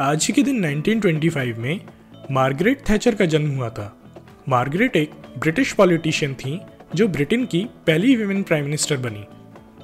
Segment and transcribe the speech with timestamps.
[0.00, 1.80] आज ही के दिन 1925 में
[2.30, 4.02] मार्गरेट थैचर का जन्म हुआ था।
[4.48, 6.60] मार्गरेट एक ब्रिटिश पॉलिटिशियन थी,
[6.94, 9.24] जो ब्रिटेन की पहली विमेन प्राइम मिनिस्टर बनी।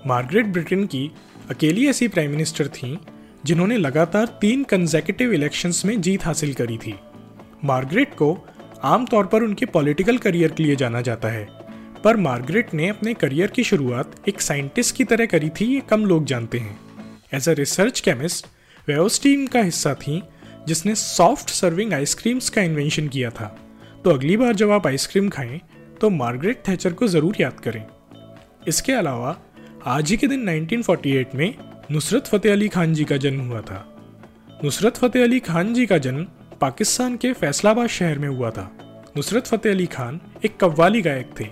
[0.06, 1.10] मार्गरेट ब्रिटेन की
[1.50, 2.96] अकेली ऐसी प्राइम मिनिस्टर थीं,
[3.44, 6.94] जिन्होंने लगातार तीन कंजेकेटिव इलेक्शंस में जीत हासिल करी थी।
[7.64, 8.46] मार्गरेट को
[8.82, 11.48] आमतौर पर उनके पॉलिटिकल करियर के लिए जाना जाता है,
[12.04, 16.04] पर मार्गरेट ने अपने करियर की शुरुआत एक साइंटिस्ट की तरह करी थी, ये कम
[16.04, 16.80] लोग जानते हैं।
[17.34, 18.46] एज अ रिसर्च केमिस्ट
[18.88, 20.22] वे उस टीम का हिस्सा थी,
[20.68, 23.56] जिसने सॉफ्ट सर्विंग आइसक्रीम्स का इन्वेंशन किया था।
[24.04, 25.60] तो अगली बार जब आप आइसक्रीम खाएँ
[26.00, 27.84] तो मार्गरेट थैचर को ज़रूर याद करें।
[28.68, 29.36] इसके अलावा,
[29.86, 31.54] आज ही के दिन 1948 में
[31.90, 33.84] नुसरत फ़तेह अली खान जी का जन्म हुआ था।
[34.64, 36.26] नुसरत फ़तेह अली खान जी का जन्म
[36.60, 38.70] पाकिस्तान के फैसलाबाद शहर में हुआ था।
[39.16, 41.46] नुसरत फ़तेह अली खान एक कव्वाली गायक थे।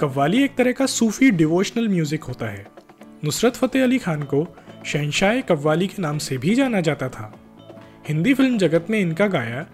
[0.00, 2.66] कव्वाली एक तरह का सूफी डिवोशनल म्यूज़िक होता है।
[3.24, 4.42] नुसरत फ़तेह अली खान को
[4.86, 7.34] शहनशाह कव्वाली के नाम से भी जाना जाता था।
[8.08, 9.66] हिंदी फ़िल्म जगत में इनका गाया,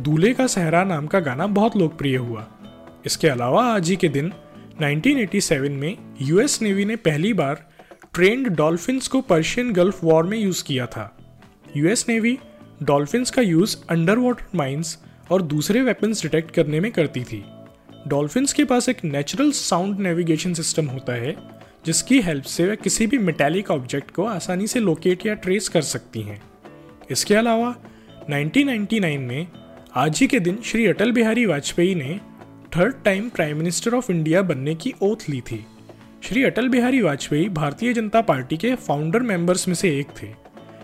[0.00, 2.48] दूल्हे का सहरा नाम का गाना बहुत लोकप्रिय हुआ।
[3.06, 4.32] इसके अलावा आज ही के दिन
[4.82, 7.68] 1987 में यूएस नेवी ने पहली बार
[8.14, 11.18] ट्रेंड डॉल्फिन्स को पर्शियन गल्फ वॉर में यूज़ किया था।
[11.76, 12.38] यूएस नेवी
[12.82, 14.98] डॉल्फिन्स का यूज़ अंडर वाटर माइंस
[15.30, 17.44] और दूसरे वेपन्स डिटेक्ट करने में करती थी।
[18.08, 23.06] डॉल्फिन्स के पास एक नेचुरल साउंड नेविगेशन सिस्टम होता है जिसकी हेल्प से वे किसी
[23.06, 26.42] भी मेटेलिक ऑब्जेक्ट को आसानी से लोकेट या ट्रेस कर सकती हैं।
[27.10, 27.74] इसके अलावा
[28.30, 29.46] 1999 में
[29.94, 32.20] आज ही के दिन श्री अटल बिहारी वाजपेयी ने
[32.76, 35.66] third time prime minister of India बनने की ओथ ली थी।
[36.22, 40.26] श्री अटल बिहारी वाजपेयी भारतीय जनता पार्टी के फाउंडर मेंबर्स में से एक थे।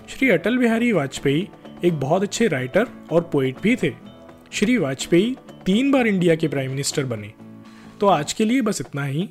[0.08, 1.48] श्री अटल बिहारी वाजपेयी
[1.84, 3.92] एक बहुत अच्छे राइटर और पोइट भी थे।
[4.52, 5.36] श्री वाजपेयी
[5.66, 7.32] तीन बार इंडिया के प्राइम मिनिस्टर बने।
[8.00, 9.30] तो आज के लिए बस इतना ही।